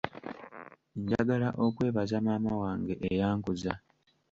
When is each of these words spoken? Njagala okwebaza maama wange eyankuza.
Njagala 1.01 1.47
okwebaza 1.65 2.17
maama 2.25 2.51
wange 2.61 2.93
eyankuza. 3.09 3.73